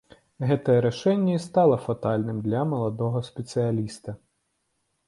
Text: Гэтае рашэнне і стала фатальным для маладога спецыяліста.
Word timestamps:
Гэтае 0.51 0.77
рашэнне 0.85 1.35
і 1.39 1.43
стала 1.43 1.77
фатальным 1.85 2.41
для 2.49 2.65
маладога 2.73 3.23
спецыяліста. 3.33 4.21